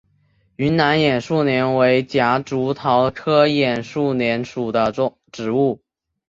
[0.55, 4.91] 云南眼树莲为夹竹桃科眼树莲属的
[5.31, 5.79] 植物。